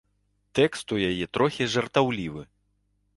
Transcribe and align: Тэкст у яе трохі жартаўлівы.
Тэкст 0.59 0.93
у 0.95 0.97
яе 1.09 1.25
трохі 1.39 1.67
жартаўлівы. 1.75 2.43